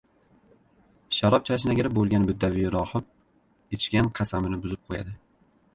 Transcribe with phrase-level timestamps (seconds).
[1.17, 5.17] –sharob chashnagiri bo‘lgan buddaviy rohib ichgan qasamini buzib qo‘yadi;